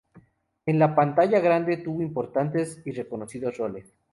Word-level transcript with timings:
En 0.65 0.79
la 0.79 0.95
pantalla 0.95 1.39
grande 1.39 1.77
tuvo 1.77 2.01
importantes 2.01 2.81
y 2.85 2.91
reconocidos 2.91 3.55
roles. 3.59 3.93